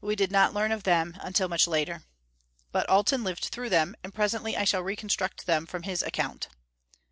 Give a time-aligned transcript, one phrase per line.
[0.00, 2.02] We did not learn of them until much later.
[2.72, 6.48] But Alten lived through them, and presently I shall reconstruct them from his account.